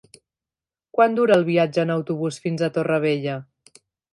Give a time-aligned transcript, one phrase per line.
[0.99, 3.37] Quant dura el viatge en autobús fins a Torrevella?